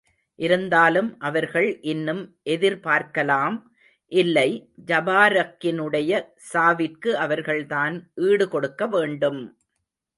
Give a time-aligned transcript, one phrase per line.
[0.39, 3.57] இருந்தாலும், அவர்கள் இன்னும் எதிர் பார்க்கலாம்!
[4.11, 4.47] இல்லை,
[4.85, 6.11] ஜபாரக்கினுடைய
[6.51, 7.97] சாவிற்கு அவர்கள்தான்
[8.23, 9.41] ஈடு கொடுக்க வேண்டும்!